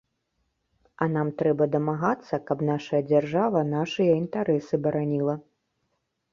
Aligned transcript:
А 1.05 1.07
нам 1.15 1.29
трэба 1.41 1.67
дамагацца, 1.75 2.41
каб 2.49 2.65
нашая 2.71 3.03
дзяржава 3.11 3.63
нашыя 3.77 4.19
інтарэсы 4.25 4.83
бараніла. 4.89 5.41